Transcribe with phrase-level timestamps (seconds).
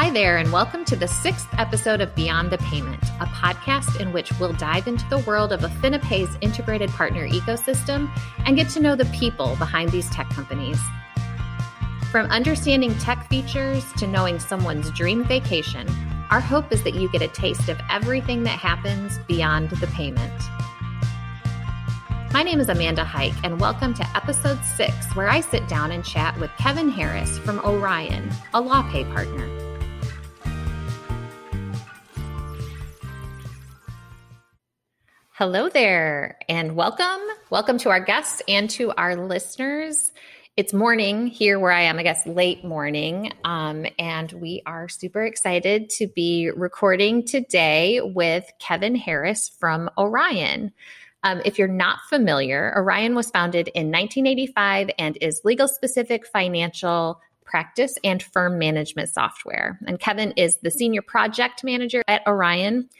[0.00, 4.14] Hi there, and welcome to the sixth episode of Beyond the Payment, a podcast in
[4.14, 8.10] which we'll dive into the world of AffiniPay's integrated partner ecosystem
[8.46, 10.80] and get to know the people behind these tech companies.
[12.10, 15.86] From understanding tech features to knowing someone's dream vacation,
[16.30, 20.32] our hope is that you get a taste of everything that happens beyond the payment.
[22.32, 26.02] My name is Amanda Hike, and welcome to episode six, where I sit down and
[26.02, 29.49] chat with Kevin Harris from Orion, a LawPay partner.
[35.40, 37.18] Hello there, and welcome.
[37.48, 40.12] Welcome to our guests and to our listeners.
[40.58, 43.32] It's morning here where I am, I guess late morning.
[43.42, 50.72] Um, and we are super excited to be recording today with Kevin Harris from Orion.
[51.22, 57.18] Um, if you're not familiar, Orion was founded in 1985 and is legal specific financial
[57.46, 59.80] practice and firm management software.
[59.86, 62.90] And Kevin is the senior project manager at Orion.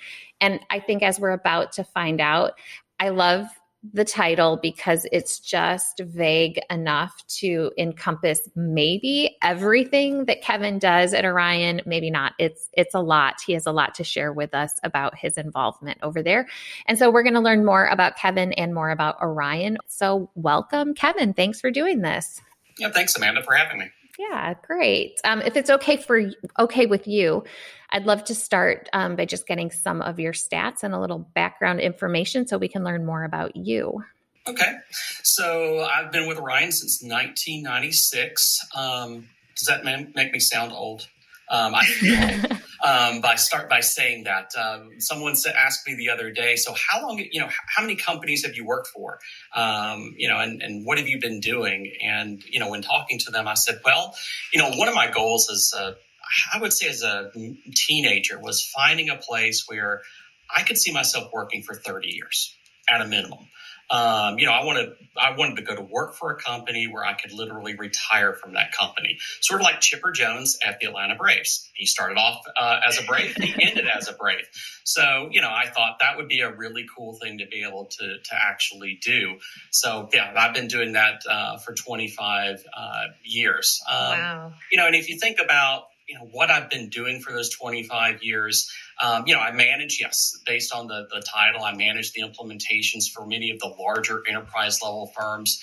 [0.40, 2.52] And I think as we're about to find out,
[2.98, 3.46] I love
[3.92, 11.24] the title because it's just vague enough to encompass maybe everything that Kevin does at
[11.24, 12.34] Orion, maybe not.
[12.38, 13.40] It's it's a lot.
[13.46, 16.46] He has a lot to share with us about his involvement over there.
[16.86, 19.78] And so we're going to learn more about Kevin and more about Orion.
[19.86, 21.32] So welcome Kevin.
[21.32, 22.42] Thanks for doing this.
[22.78, 23.90] Yeah, thanks Amanda for having me.
[24.20, 25.18] Yeah, great.
[25.24, 27.42] Um, if it's okay for okay with you,
[27.88, 31.20] I'd love to start um, by just getting some of your stats and a little
[31.34, 34.04] background information so we can learn more about you.
[34.46, 34.74] Okay.
[35.22, 38.60] So I've been with Orion since 1996.
[38.76, 39.26] Um,
[39.56, 41.08] does that make me sound old?
[41.48, 46.56] Um, I um, by start by saying that um, someone asked me the other day.
[46.56, 47.18] So how long?
[47.18, 49.18] You know, how many companies have you worked for?
[49.54, 51.92] Um, you know, and, and what have you been doing?
[52.02, 54.14] And you know, when talking to them, I said, well,
[54.52, 55.74] you know, one of my goals is.
[55.76, 55.94] Uh,
[56.54, 57.32] I would say as a
[57.74, 60.02] teenager was finding a place where
[60.54, 62.54] I could see myself working for 30 years
[62.88, 63.48] at a minimum.
[63.90, 67.04] Um, you know, I wanted I wanted to go to work for a company where
[67.04, 71.16] I could literally retire from that company, sort of like Chipper Jones at the Atlanta
[71.16, 71.68] Braves.
[71.74, 74.46] He started off uh, as a Brave, and he ended as a Brave.
[74.84, 77.86] So, you know, I thought that would be a really cool thing to be able
[77.86, 79.38] to to actually do.
[79.70, 83.80] So, yeah, I've been doing that uh, for 25 uh, years.
[83.88, 84.52] Um, wow.
[84.70, 87.50] You know, and if you think about you know what I've been doing for those
[87.50, 88.70] 25 years.
[89.00, 93.08] Um, you know, I manage, yes, based on the the title, I manage the implementations
[93.08, 95.62] for many of the larger enterprise level firms.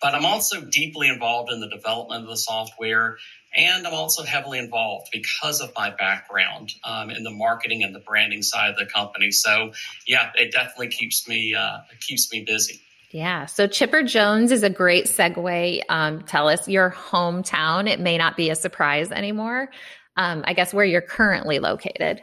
[0.00, 3.18] But I'm also deeply involved in the development of the software,
[3.54, 7.98] and I'm also heavily involved because of my background um, in the marketing and the
[7.98, 9.32] branding side of the company.
[9.32, 9.72] So,
[10.06, 12.80] yeah, it definitely keeps me uh, keeps me busy.
[13.10, 13.46] Yeah.
[13.46, 15.82] So Chipper Jones is a great segue.
[15.88, 17.88] Um, tell us your hometown.
[17.88, 19.68] It may not be a surprise anymore.
[20.16, 22.22] Um, I guess where you're currently located.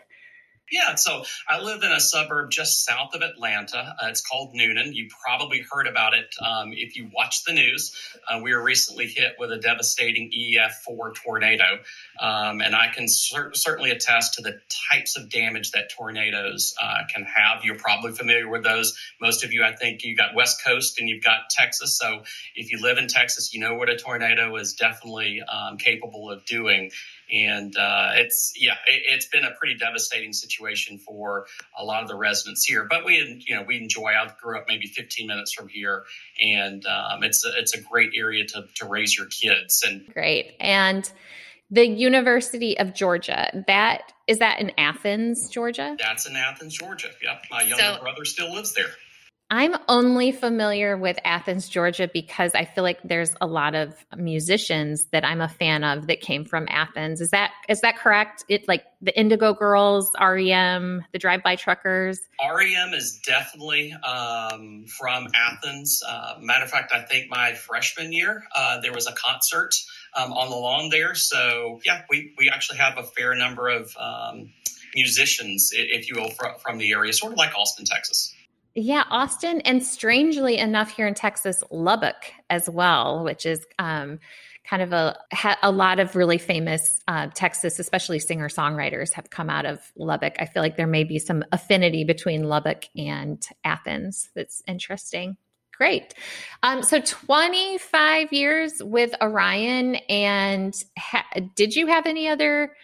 [0.70, 3.78] Yeah, so I live in a suburb just south of Atlanta.
[3.78, 4.94] Uh, it's called Newnan.
[4.94, 7.96] You probably heard about it um, if you watch the news.
[8.28, 11.64] Uh, we were recently hit with a devastating EF4 tornado,
[12.20, 14.60] um, and I can cer- certainly attest to the
[14.92, 17.64] types of damage that tornadoes uh, can have.
[17.64, 18.98] You're probably familiar with those.
[19.22, 21.98] Most of you, I think, you've got West Coast and you've got Texas.
[21.98, 22.24] So
[22.56, 26.44] if you live in Texas, you know what a tornado is definitely um, capable of
[26.44, 26.92] doing
[27.32, 31.46] and uh, it's yeah, it, has been a pretty devastating situation for
[31.78, 32.86] a lot of the residents here.
[32.90, 34.08] But we you know we enjoy.
[34.08, 36.04] I grew up maybe 15 minutes from here,
[36.42, 39.84] and um, it's a, it's a great area to to raise your kids.
[39.88, 41.10] And great and.
[41.70, 43.66] The University of Georgia.
[43.68, 45.98] That is that in Athens, Georgia?
[46.00, 47.10] That's in Athens, Georgia.
[47.22, 47.44] Yep.
[47.52, 48.88] My younger so, brother still lives there.
[49.50, 55.06] I'm only familiar with Athens, Georgia, because I feel like there's a lot of musicians
[55.14, 57.22] that I'm a fan of that came from Athens.
[57.22, 58.44] Is that is that correct?
[58.50, 62.20] It like the Indigo Girls, REM, the Drive By Truckers.
[62.44, 66.04] REM is definitely um, from Athens.
[66.06, 69.74] Uh, matter of fact, I think my freshman year uh, there was a concert
[70.14, 71.16] um, on the lawn there.
[71.16, 74.50] So yeah, we we actually have a fair number of um,
[74.94, 78.34] musicians, if you will, from the area, sort of like Austin, Texas.
[78.80, 84.20] Yeah, Austin, and strangely enough, here in Texas, Lubbock as well, which is um,
[84.70, 85.18] kind of a
[85.64, 90.36] a lot of really famous uh, Texas, especially singer songwriters, have come out of Lubbock.
[90.38, 94.30] I feel like there may be some affinity between Lubbock and Athens.
[94.36, 95.38] That's interesting.
[95.76, 96.14] Great.
[96.62, 101.26] Um, so 25 years with Orion, and ha-
[101.56, 102.76] did you have any other?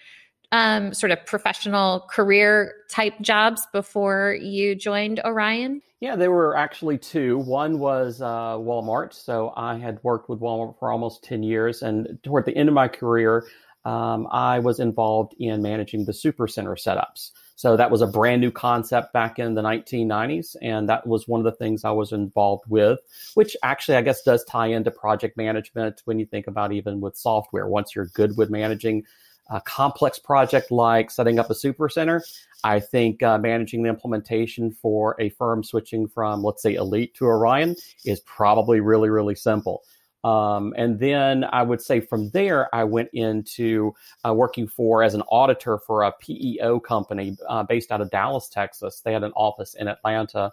[0.53, 5.81] Um, sort of professional career type jobs before you joined Orion?
[5.99, 7.39] Yeah, there were actually two.
[7.39, 9.13] One was uh, Walmart.
[9.13, 11.81] So I had worked with Walmart for almost 10 years.
[11.81, 13.47] And toward the end of my career,
[13.83, 17.31] um, I was involved in managing the supercenter setups.
[17.55, 20.55] So that was a brand new concept back in the 1990s.
[20.61, 22.99] And that was one of the things I was involved with,
[23.33, 27.17] which actually, I guess, does tie into project management when you think about even with
[27.17, 27.65] software.
[27.65, 29.05] Once you're good with managing
[29.49, 32.23] a complex project like setting up a super center,
[32.63, 37.25] I think uh, managing the implementation for a firm switching from, let's say, Elite to
[37.25, 37.75] Orion
[38.05, 39.83] is probably really, really simple.
[40.23, 43.93] Um, and then I would say from there, I went into
[44.25, 48.47] uh, working for as an auditor for a PEO company uh, based out of Dallas,
[48.47, 49.01] Texas.
[49.01, 50.51] They had an office in Atlanta,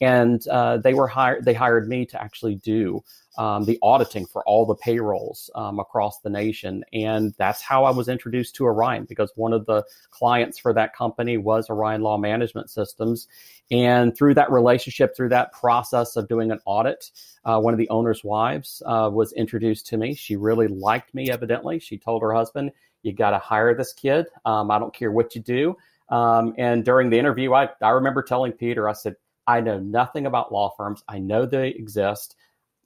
[0.00, 1.44] and uh, they were hired.
[1.44, 3.04] They hired me to actually do
[3.40, 6.84] um, the auditing for all the payrolls um, across the nation.
[6.92, 10.94] And that's how I was introduced to Orion because one of the clients for that
[10.94, 13.28] company was Orion Law Management Systems.
[13.70, 17.10] And through that relationship, through that process of doing an audit,
[17.46, 20.12] uh, one of the owner's wives uh, was introduced to me.
[20.12, 21.78] She really liked me, evidently.
[21.78, 22.72] She told her husband,
[23.02, 24.26] You got to hire this kid.
[24.44, 25.76] Um, I don't care what you do.
[26.10, 29.16] Um, and during the interview, I, I remember telling Peter, I said,
[29.46, 31.02] I know nothing about law firms.
[31.08, 32.36] I know they exist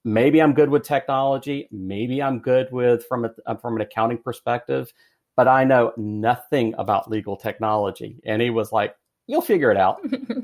[0.05, 4.19] maybe I'm good with technology, maybe I'm good with from a, uh, from an accounting
[4.19, 4.93] perspective,
[5.37, 8.21] but I know nothing about legal technology.
[8.25, 8.95] And he was like,
[9.27, 10.01] "You'll figure it out."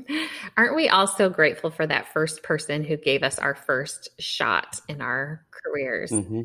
[0.57, 4.81] Aren't we all so grateful for that first person who gave us our first shot
[4.87, 6.11] in our careers?
[6.11, 6.41] Mm-hmm.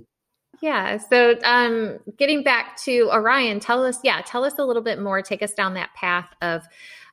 [0.63, 0.99] Yeah.
[0.99, 5.21] So, um, getting back to Orion, tell us, yeah, tell us a little bit more.
[5.21, 6.63] Take us down that path of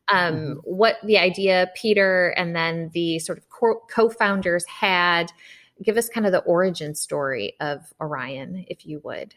[0.09, 0.53] um, mm-hmm.
[0.63, 5.31] what the idea Peter and then the sort of co founders had
[5.81, 9.33] give us kind of the origin story of Orion, if you would.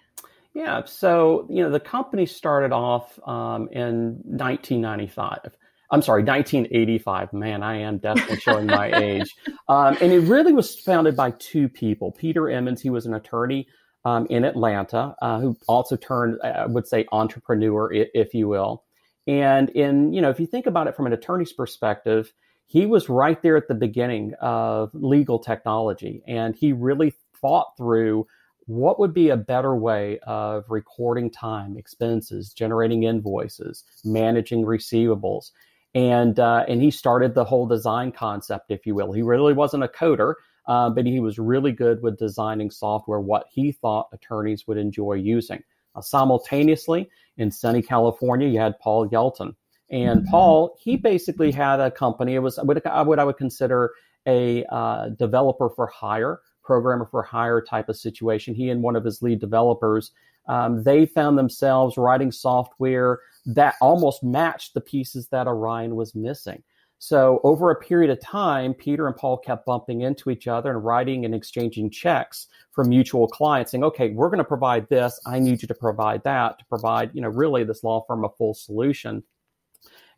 [0.54, 5.56] Yeah, so you know the company started off um, in 1995.
[5.90, 7.32] I'm sorry, 1985.
[7.32, 9.34] Man, I am definitely showing my age.
[9.68, 12.10] Um, and it really was founded by two people.
[12.10, 13.68] Peter Emmons, he was an attorney
[14.04, 18.84] um, in Atlanta, uh, who also turned, I would say, entrepreneur, if you will.
[19.26, 22.32] And in, you know, if you think about it from an attorney's perspective,
[22.66, 28.26] he was right there at the beginning of legal technology and he really thought through
[28.66, 35.52] what would be a better way of recording time expenses generating invoices managing receivables.
[35.94, 39.12] And uh, and he started the whole design concept if you will.
[39.12, 40.34] He really wasn't a coder
[40.66, 45.12] uh, but he was really good with designing software what he thought attorneys would enjoy
[45.12, 45.62] using.
[45.94, 47.08] Uh, simultaneously
[47.38, 49.56] in sunny california you had paul yelton
[49.90, 50.24] and.
[50.26, 52.34] Paul, he basically had a company.
[52.34, 53.92] It was what I would, I would consider
[54.26, 58.54] a uh, developer for hire, programmer for hire type of situation.
[58.54, 60.10] He and one of his lead developers,
[60.48, 66.62] um, they found themselves writing software that almost matched the pieces that Orion was missing.
[66.98, 70.82] So over a period of time, Peter and Paul kept bumping into each other and
[70.84, 75.20] writing and exchanging checks for mutual clients saying, okay, we're going to provide this.
[75.26, 78.30] I need you to provide that to provide, you know, really this law firm a
[78.30, 79.22] full solution.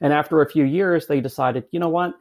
[0.00, 2.14] And after a few years, they decided, you know what?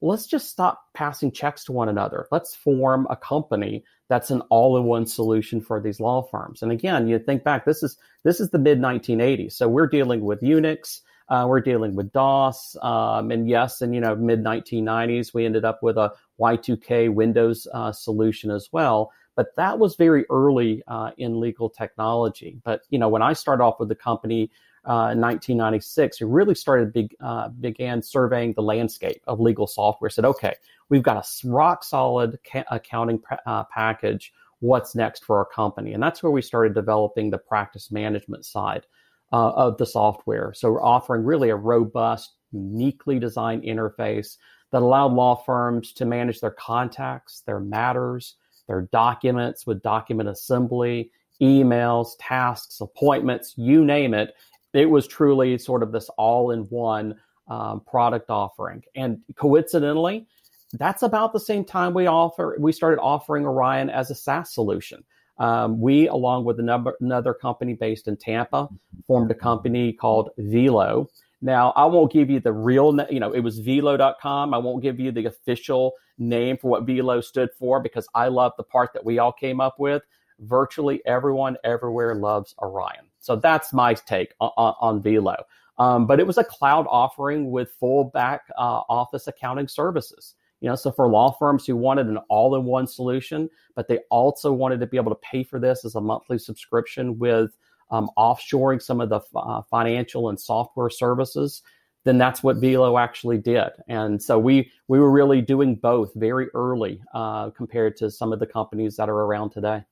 [0.00, 2.26] Let's just stop passing checks to one another.
[2.32, 6.62] Let's form a company that's an all-in-one solution for these law firms.
[6.62, 10.22] And again, you think back, this is this is the mid 1980s, so we're dealing
[10.22, 15.32] with Unix, uh, we're dealing with DOS, um, and yes, and you know, mid 1990s,
[15.32, 19.12] we ended up with a Y2K Windows uh, solution as well.
[19.34, 22.60] But that was very early uh, in legal technology.
[22.64, 24.50] But you know, when I started off with the company,
[24.84, 30.10] uh, in 1996, we really started big, uh, began surveying the landscape of legal software.
[30.10, 30.54] Said, okay,
[30.88, 34.32] we've got a rock solid ca- accounting uh, package.
[34.58, 35.92] What's next for our company?
[35.92, 38.86] And that's where we started developing the practice management side
[39.32, 40.52] uh, of the software.
[40.54, 44.36] So we're offering really a robust, uniquely designed interface
[44.72, 48.36] that allowed law firms to manage their contacts, their matters,
[48.66, 51.10] their documents with document assembly,
[51.40, 54.34] emails, tasks, appointments, you name it,
[54.72, 57.16] it was truly sort of this all in one
[57.48, 58.82] um, product offering.
[58.94, 60.26] And coincidentally,
[60.74, 65.04] that's about the same time we offer we started offering Orion as a SaaS solution.
[65.38, 68.68] Um, we, along with another, another company based in Tampa,
[69.06, 71.08] formed a company called Velo.
[71.40, 74.54] Now, I won't give you the real, you know, it was velo.com.
[74.54, 78.52] I won't give you the official name for what Velo stood for because I love
[78.56, 80.02] the part that we all came up with.
[80.38, 83.06] Virtually everyone everywhere loves Orion.
[83.22, 85.36] So that's my take on, on Velo.
[85.78, 90.34] Um, but it was a cloud offering with full back uh, office accounting services.
[90.60, 94.78] You know, so for law firms who wanted an all-in-one solution, but they also wanted
[94.80, 97.56] to be able to pay for this as a monthly subscription with
[97.90, 101.62] um, offshoring some of the uh, financial and software services,
[102.04, 103.70] then that's what Velo actually did.
[103.88, 108.38] And so we we were really doing both very early uh, compared to some of
[108.38, 109.84] the companies that are around today.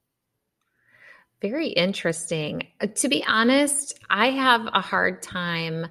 [1.40, 2.68] Very interesting.
[2.80, 5.86] Uh, to be honest, I have a hard time,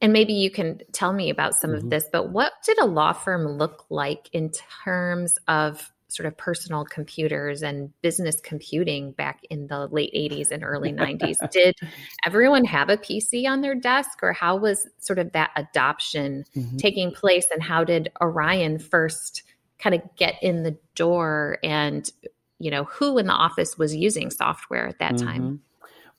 [0.00, 1.84] and maybe you can tell me about some mm-hmm.
[1.84, 4.50] of this, but what did a law firm look like in
[4.84, 10.64] terms of sort of personal computers and business computing back in the late 80s and
[10.64, 11.36] early 90s?
[11.50, 11.74] Did
[12.24, 16.76] everyone have a PC on their desk, or how was sort of that adoption mm-hmm.
[16.76, 19.42] taking place, and how did Orion first
[19.78, 22.10] kind of get in the door and
[22.64, 25.26] you know who in the office was using software at that mm-hmm.
[25.26, 25.60] time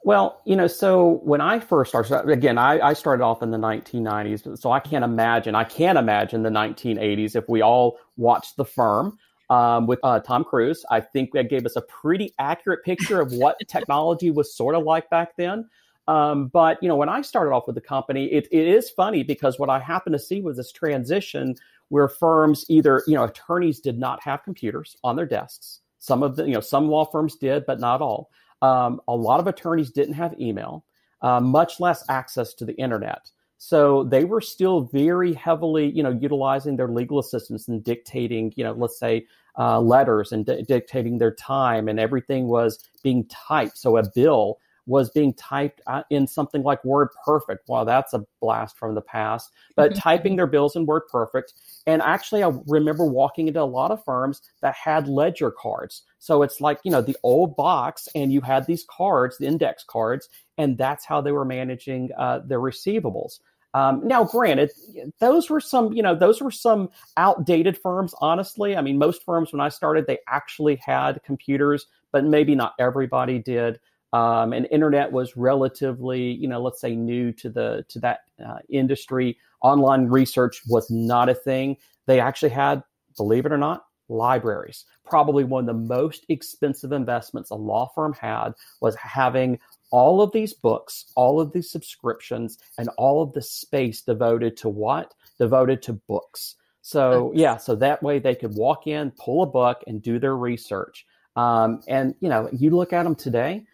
[0.05, 3.57] well, you know, so when I first started, again, I, I, started off in the
[3.57, 8.65] 1990s, so I can't imagine, I can't imagine the 1980s if we all watched The
[8.65, 9.17] Firm
[9.49, 10.85] um, with uh, Tom Cruise.
[10.91, 14.83] I think that gave us a pretty accurate picture of what technology was sort of
[14.83, 15.67] like back then.
[16.07, 19.23] Um, but you know, when I started off with the company, it, it is funny
[19.23, 21.55] because what I happened to see was this transition
[21.89, 26.35] where firms either, you know, attorneys did not have computers on their desks some of
[26.35, 28.29] the, you know, some law firms did, but not all.
[28.62, 30.85] Um, a lot of attorneys didn't have email,
[31.21, 33.31] uh, much less access to the internet.
[33.57, 38.63] So they were still very heavily, you know, utilizing their legal assistants and dictating, you
[38.63, 39.25] know, let's say
[39.57, 43.77] uh, letters and di- dictating their time, and everything was being typed.
[43.77, 47.67] So a bill was being typed in something like Word Perfect.
[47.67, 49.51] Wow, that's a blast from the past.
[49.75, 49.99] But mm-hmm.
[49.99, 51.53] typing their bills in Word Perfect.
[51.87, 56.03] And actually, I remember walking into a lot of firms that had ledger cards.
[56.19, 59.83] So it's like, you know, the old box, and you had these cards, the index
[59.83, 63.39] cards, and that's how they were managing uh, their receivables.
[63.73, 64.71] Um, now, granted,
[65.19, 68.15] those were some, you know, those were some outdated firms.
[68.21, 72.73] Honestly, I mean, most firms when I started, they actually had computers, but maybe not
[72.79, 73.81] everybody did
[74.13, 78.59] um, and internet was relatively, you know, let's say new to the to that uh,
[78.69, 79.38] industry.
[79.62, 81.77] Online research was not a thing.
[82.05, 82.83] They actually had,
[83.17, 84.85] believe it or not, libraries.
[85.03, 89.59] Probably one of the most expensive investments a law firm had was having
[89.91, 94.69] all of these books, all of these subscriptions, and all of the space devoted to
[94.69, 95.13] what?
[95.39, 96.55] Devoted to books.
[96.81, 100.38] So yeah, so that way they could walk in, pull a book, and do their
[100.38, 101.05] research.
[101.35, 103.65] Um, and you know, you look at them today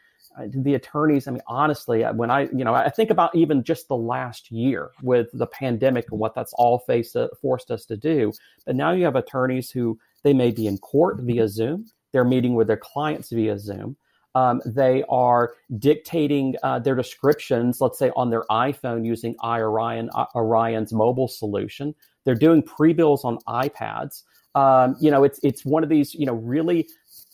[0.47, 3.95] the attorneys i mean honestly when i you know i think about even just the
[3.95, 8.31] last year with the pandemic and what that's all faced uh, forced us to do
[8.65, 12.55] but now you have attorneys who they may be in court via zoom they're meeting
[12.55, 13.95] with their clients via zoom
[14.33, 20.25] um, they are dictating uh, their descriptions let's say on their iphone using iorion uh,
[20.35, 21.93] orion's mobile solution.
[22.23, 24.23] They're doing pre-bills on ipads.
[24.53, 26.87] Um, you know it's it's one of these you know really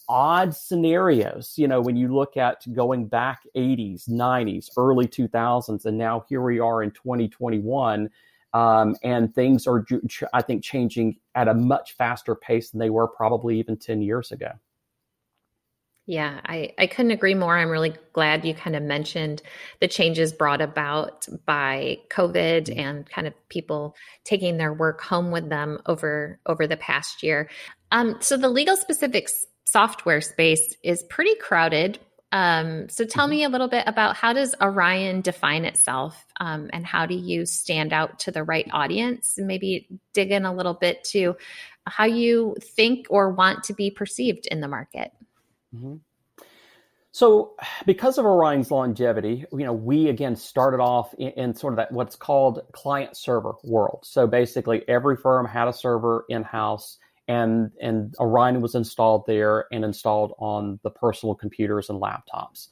[0.09, 5.97] odd scenarios, you know, when you look at going back 80s, 90s, early 2000s, and
[5.97, 8.09] now here we are in 2021.
[8.53, 9.85] Um, and things are,
[10.33, 14.31] I think, changing at a much faster pace than they were probably even 10 years
[14.31, 14.51] ago.
[16.07, 17.57] Yeah, I, I couldn't agree more.
[17.57, 19.41] I'm really glad you kind of mentioned
[19.81, 22.79] the changes brought about by COVID mm-hmm.
[22.79, 27.49] and kind of people taking their work home with them over over the past year.
[27.91, 31.99] Um, so the legal specifics software space is pretty crowded.
[32.31, 33.31] Um, so tell mm-hmm.
[33.31, 37.45] me a little bit about how does Orion define itself um, and how do you
[37.45, 39.35] stand out to the right audience?
[39.37, 41.35] Maybe dig in a little bit to
[41.85, 45.11] how you think or want to be perceived in the market.
[45.75, 45.95] Mm-hmm.
[47.11, 47.55] So,
[47.87, 51.91] because of Orion's longevity, you know, we again started off in, in, sort of that
[51.91, 54.01] what's called client server world.
[54.03, 59.65] So basically, every firm had a server in house and and Orion was installed there
[59.71, 62.69] and installed on the personal computers and laptops.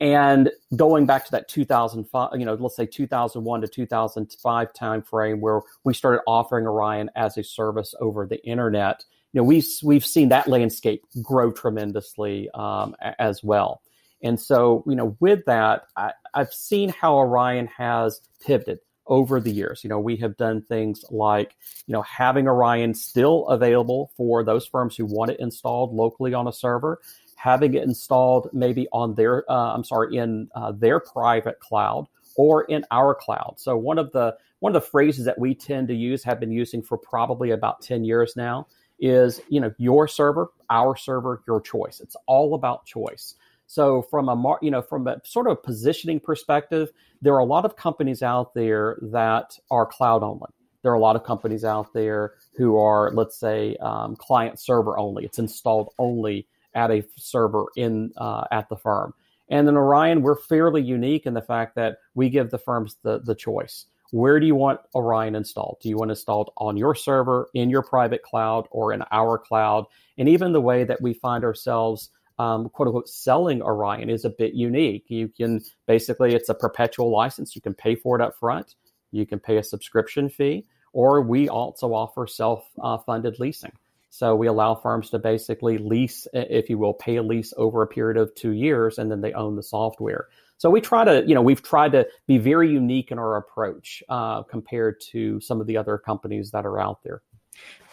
[0.00, 5.60] And going back to that 2005, you know, let's say 2001 to 2005 timeframe where
[5.84, 10.28] we started offering Orion as a service over the internet, you know, we we've seen
[10.28, 13.82] that landscape grow tremendously um, as well.
[14.22, 19.50] And so, you know, with that, I, I've seen how Orion has pivoted over the
[19.50, 19.82] years.
[19.82, 24.66] You know, we have done things like, you know, having Orion still available for those
[24.66, 27.00] firms who want it installed locally on a server,
[27.36, 32.64] having it installed maybe on their, uh, I'm sorry, in uh, their private cloud or
[32.64, 33.54] in our cloud.
[33.56, 36.50] So one of the one of the phrases that we tend to use, have been
[36.50, 38.66] using for probably about 10 years now,
[38.98, 42.00] is you know your server, our server, your choice.
[42.00, 43.34] It's all about choice.
[43.68, 47.64] So from a you know from a sort of positioning perspective, there are a lot
[47.64, 50.48] of companies out there that are cloud only.
[50.82, 54.98] There are a lot of companies out there who are, let's say, um, client server
[54.98, 55.24] only.
[55.24, 59.12] It's installed only at a server in uh, at the firm.
[59.50, 63.20] And then Orion, we're fairly unique in the fact that we give the firms the
[63.20, 63.84] the choice.
[64.12, 65.76] Where do you want Orion installed?
[65.82, 69.36] Do you want it installed on your server, in your private cloud, or in our
[69.36, 69.84] cloud?
[70.16, 72.08] And even the way that we find ourselves
[72.38, 75.04] um, quote unquote selling Orion is a bit unique.
[75.08, 77.54] You can basically it's a perpetual license.
[77.54, 78.74] You can pay for it up front.
[79.10, 83.72] You can pay a subscription fee, or we also offer self-funded uh, leasing.
[84.10, 87.86] So we allow firms to basically lease, if you will, pay a lease over a
[87.86, 90.28] period of two years, and then they own the software.
[90.56, 94.02] So we try to, you know, we've tried to be very unique in our approach
[94.08, 97.22] uh, compared to some of the other companies that are out there.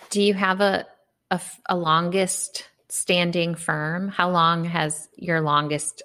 [0.09, 0.87] Do you have a,
[1.31, 4.09] a, a longest standing firm?
[4.09, 6.01] How long has your longest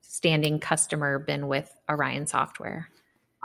[0.00, 2.88] standing customer been with Orion Software?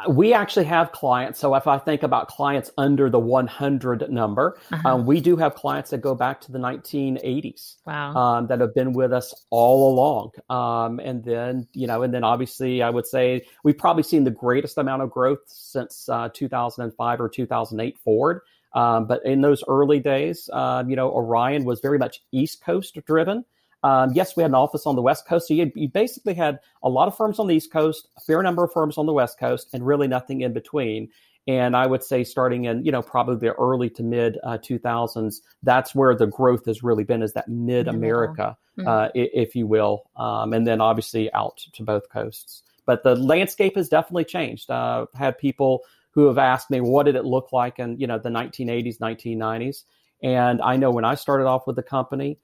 [0.07, 1.39] we actually have clients.
[1.39, 4.87] So if I think about clients under the 100 number, uh-huh.
[4.87, 7.77] um, we do have clients that go back to the 1980s.
[7.85, 8.13] Wow.
[8.13, 10.31] Um, that have been with us all along.
[10.49, 14.31] Um, and then, you know, and then obviously I would say we've probably seen the
[14.31, 18.41] greatest amount of growth since uh, 2005 or 2008 forward.
[18.73, 22.97] Um, but in those early days, uh, you know, Orion was very much East Coast
[23.05, 23.45] driven.
[23.83, 25.47] Um, yes, we had an office on the West Coast.
[25.47, 28.41] So you, you, basically had a lot of firms on the East Coast, a fair
[28.41, 31.09] number of firms on the West Coast, and really nothing in between.
[31.47, 35.41] And I would say starting in, you know, probably the early to mid uh, 2000s,
[35.63, 38.87] that's where the growth has really been is that mid America, mm-hmm.
[38.87, 40.03] uh, if you will.
[40.17, 42.63] Um, and then obviously out to both coasts.
[42.85, 44.69] But the landscape has definitely changed.
[44.69, 45.83] Uh, had people
[46.17, 49.83] who have asked me, what did it look like in, you know, the 1980s, 1990s?
[50.23, 52.39] And I know when I started off with the company,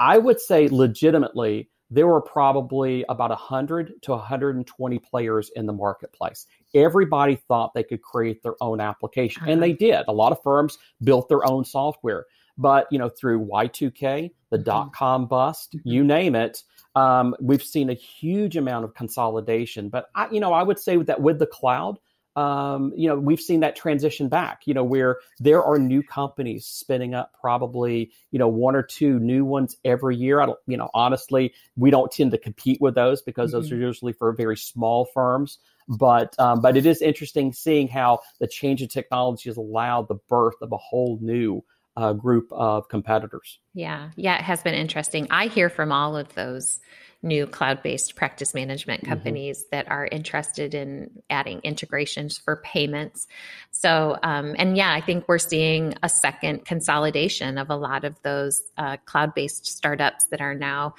[0.00, 6.46] I would say legitimately there were probably about 100 to 120 players in the marketplace.
[6.74, 10.04] Everybody thought they could create their own application, and they did.
[10.08, 12.24] A lot of firms built their own software.
[12.56, 14.64] But you know, through Y2K, the mm-hmm.
[14.64, 15.86] dot com bust, mm-hmm.
[15.86, 16.62] you name it,
[16.94, 19.90] um, we've seen a huge amount of consolidation.
[19.90, 21.98] But I, you know, I would say that with the cloud,
[22.38, 26.66] um, you know, we've seen that transition back, you know, where there are new companies
[26.66, 30.40] spinning up probably, you know, one or two new ones every year.
[30.40, 33.60] I don't, you know, honestly, we don't tend to compete with those because mm-hmm.
[33.60, 35.58] those are usually for very small firms.
[35.88, 40.18] But, um, but it is interesting seeing how the change in technology has allowed the
[40.28, 41.64] birth of a whole new
[41.98, 43.58] uh, group of competitors.
[43.74, 44.10] Yeah.
[44.14, 44.38] Yeah.
[44.38, 45.26] It has been interesting.
[45.30, 46.78] I hear from all of those
[47.22, 49.10] new cloud based practice management mm-hmm.
[49.10, 49.68] companies mm-hmm.
[49.72, 53.26] that are interested in adding integrations for payments.
[53.72, 58.22] So, um, and yeah, I think we're seeing a second consolidation of a lot of
[58.22, 60.94] those uh, cloud based startups that are now.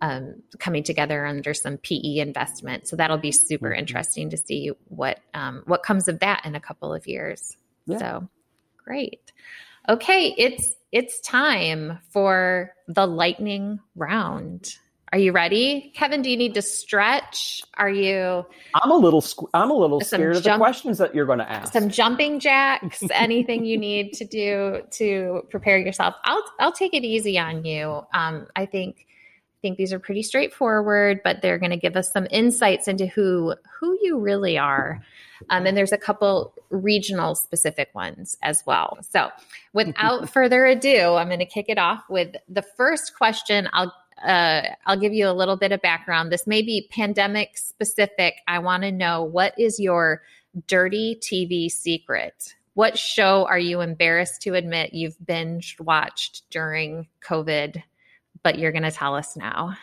[0.00, 3.78] Um, coming together under some PE investment, so that'll be super mm-hmm.
[3.78, 7.56] interesting to see what um, what comes of that in a couple of years.
[7.86, 7.98] Yeah.
[7.98, 8.28] So,
[8.76, 9.32] great.
[9.88, 14.74] Okay, it's it's time for the lightning round.
[15.12, 16.22] Are you ready, Kevin?
[16.22, 17.62] Do you need to stretch?
[17.76, 18.44] Are you?
[18.74, 19.24] I'm a little.
[19.52, 21.72] I'm a little scared jump, of the questions that you're going to ask.
[21.72, 23.02] Some jumping jacks.
[23.12, 26.14] anything you need to do to prepare yourself?
[26.24, 26.42] I'll.
[26.58, 28.00] I'll take it easy on you.
[28.12, 29.06] Um, I think.
[29.64, 33.54] Think these are pretty straightforward, but they're going to give us some insights into who
[33.80, 35.02] who you really are.
[35.48, 38.98] Um, and there's a couple regional specific ones as well.
[39.00, 39.30] So,
[39.72, 43.70] without further ado, I'm going to kick it off with the first question.
[43.72, 46.30] I'll uh, I'll give you a little bit of background.
[46.30, 48.42] This may be pandemic specific.
[48.46, 50.20] I want to know what is your
[50.66, 52.54] dirty TV secret?
[52.74, 57.82] What show are you embarrassed to admit you've binge watched during COVID,
[58.44, 59.76] but you're going to tell us now?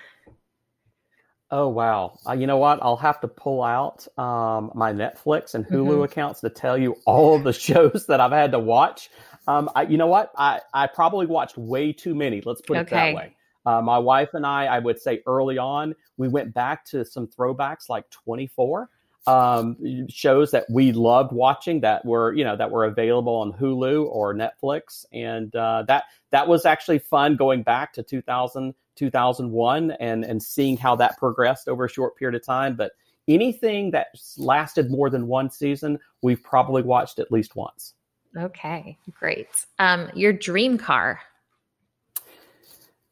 [1.53, 2.17] Oh wow!
[2.25, 2.79] Uh, you know what?
[2.81, 6.03] I'll have to pull out um, my Netflix and Hulu mm-hmm.
[6.03, 9.09] accounts to tell you all of the shows that I've had to watch.
[9.47, 10.31] Um, I, you know what?
[10.37, 12.41] I, I probably watched way too many.
[12.45, 12.81] Let's put okay.
[12.81, 13.35] it that way.
[13.65, 17.27] Uh, my wife and I, I would say early on, we went back to some
[17.27, 18.89] throwbacks like 24
[19.27, 19.77] um,
[20.09, 24.33] shows that we loved watching that were you know that were available on Hulu or
[24.33, 30.43] Netflix, and uh, that that was actually fun going back to 2000 2001 and and
[30.43, 32.75] seeing how that progressed over a short period of time.
[32.75, 32.91] But
[33.27, 34.07] anything that
[34.37, 37.93] lasted more than one season, we've probably watched at least once.
[38.37, 39.47] Okay, great.
[39.79, 41.19] Um, your dream car.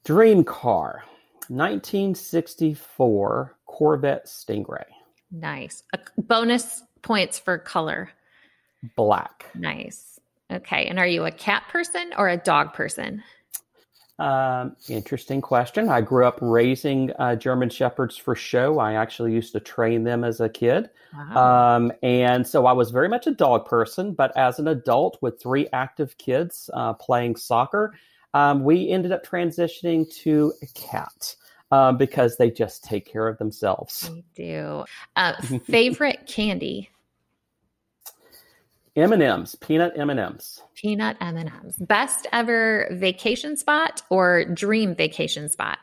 [0.06, 1.04] Dream car,
[1.50, 4.86] 1964 Corvette Stingray.
[5.32, 5.84] Nice.
[5.94, 8.12] A bonus points for color.
[8.96, 9.46] Black.
[9.56, 10.20] Nice.
[10.52, 10.88] Okay.
[10.88, 13.24] And are you a cat person or a dog person?
[14.18, 15.88] Um, interesting question.
[15.88, 18.80] I grew up raising uh, German Shepherds for show.
[18.80, 20.90] I actually used to train them as a kid.
[21.14, 21.76] Wow.
[21.78, 25.42] Um, and so I was very much a dog person, but as an adult with
[25.42, 27.94] three active kids uh, playing soccer,
[28.34, 31.36] um, we ended up transitioning to a cat.
[31.72, 34.10] Um, because they just take care of themselves.
[34.10, 34.86] They do.
[35.16, 36.90] Uh, favorite candy?
[38.96, 40.64] M and M's, peanut M and M's.
[40.76, 41.78] Peanut M and M's.
[41.78, 45.78] Best ever vacation spot or dream vacation spot?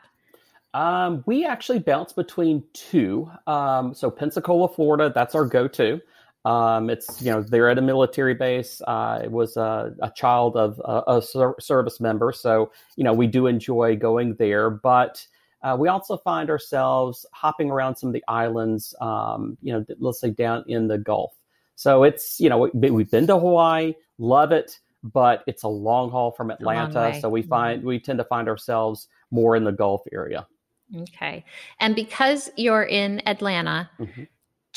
[0.73, 3.31] Um, we actually bounce between two.
[3.47, 6.01] Um, so Pensacola, Florida, that's our go-to.
[6.45, 8.81] Um, it's you know they're at a military base.
[8.87, 13.11] Uh, it was a, a child of a, a ser- service member, so you know
[13.11, 14.69] we do enjoy going there.
[14.69, 15.25] But
[15.67, 18.95] uh, we also find ourselves hopping around some of the islands.
[19.01, 21.33] Um, you know, let's say down in the Gulf.
[21.75, 26.09] So it's you know we, we've been to Hawaii, love it, but it's a long
[26.09, 27.17] haul from Atlanta.
[27.19, 30.47] So we find we tend to find ourselves more in the Gulf area.
[30.95, 31.43] Okay,
[31.79, 33.89] and because you're in Atlanta.
[33.99, 34.23] Mm-hmm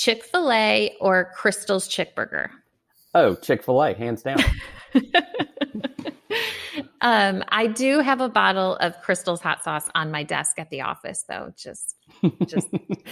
[0.01, 2.51] Chick fil A or Crystal's Chick Burger?
[3.15, 4.39] Oh, Chick fil A, hands down.
[7.01, 10.83] um, I do have a bottle of Crystal's hot sauce on my desk at the
[10.83, 11.53] office, though.
[11.57, 11.97] Just,
[12.47, 12.69] just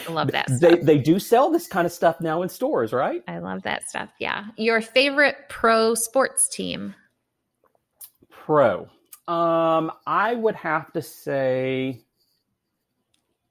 [0.08, 0.46] love that.
[0.60, 3.22] They they do sell this kind of stuff now in stores, right?
[3.26, 4.10] I love that stuff.
[4.18, 4.46] Yeah.
[4.56, 6.94] Your favorite pro sports team?
[8.30, 8.88] Pro.
[9.26, 12.02] Um, I would have to say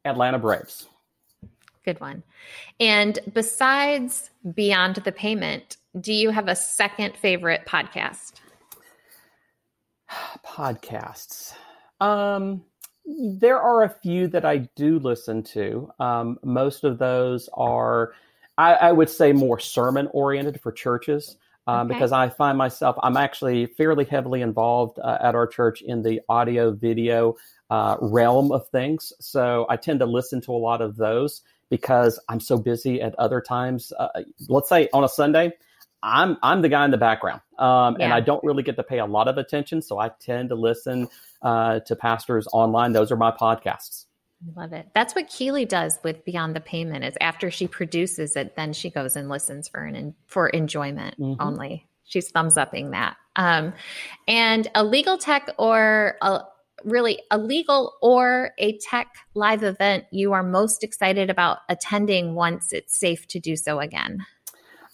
[0.06, 0.88] Atlanta Braves.
[1.86, 2.24] Good one.
[2.80, 8.34] And besides Beyond the Payment, do you have a second favorite podcast?
[10.46, 11.54] Podcasts.
[12.00, 12.64] Um,
[13.06, 15.92] there are a few that I do listen to.
[16.00, 18.14] Um, most of those are,
[18.58, 21.38] I, I would say, more sermon oriented for churches.
[21.68, 21.96] Um, okay.
[21.96, 26.22] Because I find myself, I'm actually fairly heavily involved uh, at our church in the
[26.30, 27.36] audio video
[27.70, 29.12] uh, realm of things.
[29.20, 33.16] So I tend to listen to a lot of those because I'm so busy at
[33.16, 33.92] other times.
[34.00, 34.08] Uh,
[34.48, 35.52] let's say on a Sunday,
[36.04, 38.06] I'm I'm the guy in the background, um, yeah.
[38.06, 39.82] and I don't really get to pay a lot of attention.
[39.82, 41.08] So I tend to listen
[41.42, 42.94] uh, to pastors online.
[42.94, 44.06] Those are my podcasts.
[44.56, 44.88] Love it.
[44.94, 47.04] That's what Keely does with Beyond the Payment.
[47.04, 51.42] Is after she produces it, then she goes and listens for an for enjoyment mm-hmm.
[51.42, 51.88] only.
[52.06, 53.18] She's thumbs upping that.
[53.36, 53.74] Um,
[54.28, 56.42] and a legal tech or a
[56.84, 62.72] really a legal or a tech live event you are most excited about attending once
[62.72, 64.26] it's safe to do so again?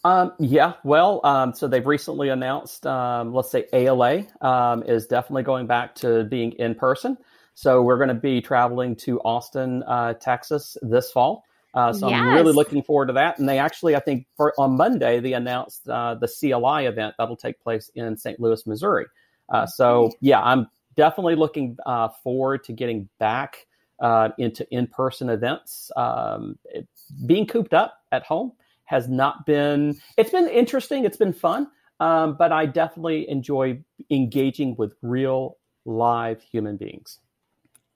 [0.05, 5.43] Um, yeah, well, um, so they've recently announced, um, let's say ALA um, is definitely
[5.43, 7.17] going back to being in person.
[7.53, 11.45] So we're going to be traveling to Austin, uh, Texas this fall.
[11.73, 12.19] Uh, so yes.
[12.19, 13.39] I'm really looking forward to that.
[13.39, 17.37] And they actually, I think, for, on Monday they announced uh, the CLI event that'll
[17.37, 18.39] take place in St.
[18.39, 19.05] Louis, Missouri.
[19.49, 23.65] Uh, so yeah, I'm definitely looking uh, forward to getting back
[23.99, 25.91] uh, into in-person events.
[25.95, 26.87] Um, it,
[27.25, 28.53] being cooped up at home
[28.85, 29.95] has not been.
[30.17, 31.05] It's been interesting.
[31.05, 31.67] It's been fun,
[31.99, 37.19] um, but I definitely enjoy engaging with real live human beings.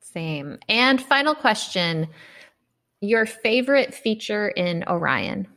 [0.01, 0.57] Same.
[0.69, 2.07] And final question:
[3.01, 5.47] Your favorite feature in Orion?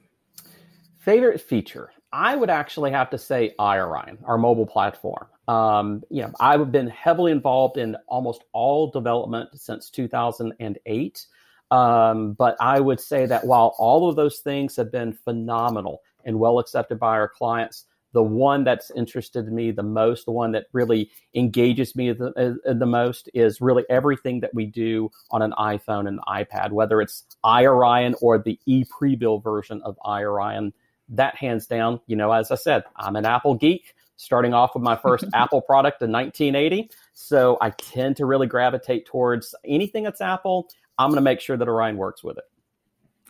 [0.99, 1.91] Favorite feature?
[2.13, 5.27] I would actually have to say iOrion, our mobile platform.
[5.47, 11.27] Um, you know, I've been heavily involved in almost all development since 2008.
[11.71, 16.39] Um, but I would say that while all of those things have been phenomenal and
[16.39, 20.67] well accepted by our clients, the one that's interested me the most, the one that
[20.73, 25.53] really engages me the, uh, the most, is really everything that we do on an
[25.53, 30.73] iPhone and iPad, whether it's iOrion or the e pre-bill version of iOrion.
[31.09, 34.83] That hands down, you know, as I said, I'm an Apple geek starting off with
[34.83, 36.91] my first Apple product in 1980.
[37.15, 40.69] So I tend to really gravitate towards anything that's Apple.
[40.99, 42.45] I'm going to make sure that Orion works with it.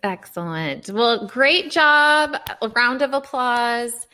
[0.03, 0.89] Excellent.
[0.89, 2.37] Well, great job.
[2.63, 4.07] A round of applause.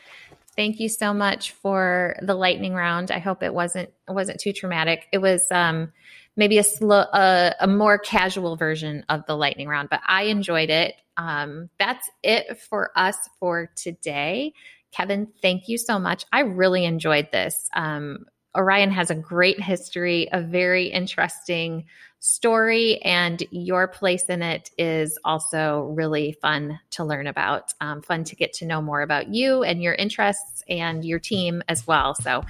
[0.56, 3.10] Thank you so much for the lightning round.
[3.10, 5.06] I hope it wasn't wasn't too traumatic.
[5.12, 5.92] It was um,
[6.34, 10.94] maybe a slow, a more casual version of the lightning round, but I enjoyed it.
[11.16, 14.54] Um, that's it for us for today.
[14.92, 16.24] Kevin, thank you so much.
[16.32, 17.68] I really enjoyed this.
[17.74, 18.26] Um,
[18.56, 21.84] Orion has a great history, a very interesting
[22.18, 27.74] story, and your place in it is also really fun to learn about.
[27.80, 31.62] Um, fun to get to know more about you and your interests and your team
[31.68, 32.14] as well.
[32.14, 32.44] So,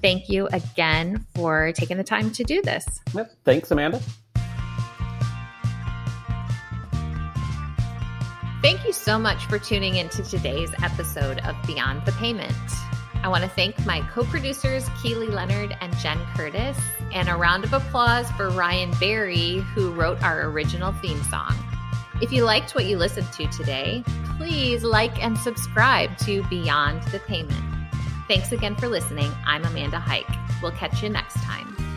[0.00, 2.86] thank you again for taking the time to do this.
[3.14, 3.32] Yep.
[3.44, 4.00] Thanks, Amanda.
[8.60, 12.52] Thank you so much for tuning into today's episode of Beyond the Payment.
[13.22, 16.78] I want to thank my co producers, Keely Leonard and Jen Curtis,
[17.12, 21.54] and a round of applause for Ryan Barry, who wrote our original theme song.
[22.20, 24.02] If you liked what you listened to today,
[24.38, 27.64] please like and subscribe to Beyond the Payment.
[28.26, 29.32] Thanks again for listening.
[29.46, 30.28] I'm Amanda Hike.
[30.62, 31.87] We'll catch you next time.